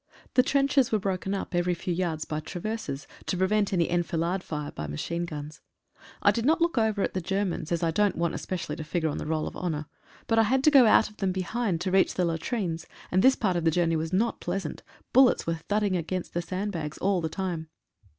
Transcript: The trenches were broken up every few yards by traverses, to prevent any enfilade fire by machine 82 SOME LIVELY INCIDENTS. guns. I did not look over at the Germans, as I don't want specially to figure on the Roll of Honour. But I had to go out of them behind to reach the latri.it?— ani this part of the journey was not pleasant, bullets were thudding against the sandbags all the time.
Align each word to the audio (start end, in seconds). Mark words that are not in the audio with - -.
The 0.33 0.41
trenches 0.41 0.91
were 0.91 0.97
broken 0.97 1.35
up 1.35 1.53
every 1.53 1.75
few 1.75 1.93
yards 1.93 2.25
by 2.25 2.39
traverses, 2.39 3.05
to 3.27 3.37
prevent 3.37 3.71
any 3.71 3.87
enfilade 3.87 4.41
fire 4.41 4.71
by 4.71 4.87
machine 4.87 5.21
82 5.21 5.29
SOME 5.29 5.35
LIVELY 5.35 5.45
INCIDENTS. 5.49 5.61
guns. 5.93 6.09
I 6.23 6.31
did 6.31 6.45
not 6.47 6.59
look 6.59 6.77
over 6.79 7.03
at 7.03 7.13
the 7.13 7.21
Germans, 7.21 7.71
as 7.71 7.83
I 7.83 7.91
don't 7.91 8.15
want 8.17 8.39
specially 8.39 8.75
to 8.77 8.83
figure 8.83 9.09
on 9.09 9.19
the 9.19 9.27
Roll 9.27 9.45
of 9.47 9.55
Honour. 9.55 9.85
But 10.25 10.39
I 10.39 10.43
had 10.49 10.63
to 10.63 10.71
go 10.71 10.87
out 10.87 11.11
of 11.11 11.17
them 11.17 11.31
behind 11.31 11.81
to 11.81 11.91
reach 11.91 12.15
the 12.15 12.25
latri.it?— 12.25 12.83
ani 13.11 13.21
this 13.21 13.35
part 13.35 13.55
of 13.55 13.63
the 13.63 13.69
journey 13.69 13.95
was 13.95 14.11
not 14.11 14.41
pleasant, 14.41 14.81
bullets 15.13 15.45
were 15.45 15.59
thudding 15.69 15.95
against 15.95 16.33
the 16.33 16.41
sandbags 16.41 16.97
all 16.97 17.21
the 17.21 17.29
time. 17.29 17.67